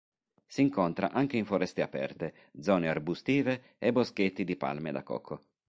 [0.47, 5.41] Si incontra anche in foreste aperte, zone arbustive e boschetti di palme da cocco.